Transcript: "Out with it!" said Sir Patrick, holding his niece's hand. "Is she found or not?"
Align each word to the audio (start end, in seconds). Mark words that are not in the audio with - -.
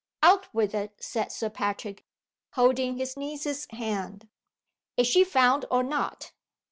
"Out 0.23 0.51
with 0.51 0.73
it!" 0.73 0.95
said 0.99 1.31
Sir 1.31 1.51
Patrick, 1.51 2.03
holding 2.53 2.97
his 2.97 3.15
niece's 3.15 3.67
hand. 3.69 4.27
"Is 4.97 5.05
she 5.05 5.23
found 5.23 5.65
or 5.69 5.83
not?" 5.83 6.31